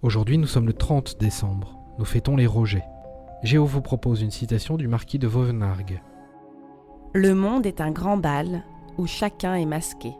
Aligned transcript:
Aujourd'hui, 0.00 0.38
nous 0.38 0.46
sommes 0.46 0.68
le 0.68 0.74
30 0.74 1.18
décembre. 1.18 1.76
Nous 1.98 2.04
fêtons 2.04 2.36
les 2.36 2.46
Rogers. 2.46 2.84
Géo 3.42 3.66
vous 3.66 3.82
propose 3.82 4.22
une 4.22 4.30
citation 4.30 4.76
du 4.76 4.86
marquis 4.86 5.18
de 5.18 5.26
Vauvenargues. 5.26 6.00
Le 7.14 7.34
monde 7.34 7.66
est 7.66 7.80
un 7.80 7.90
grand 7.90 8.16
bal 8.16 8.62
où 8.96 9.08
chacun 9.08 9.56
est 9.56 9.66
masqué. 9.66 10.12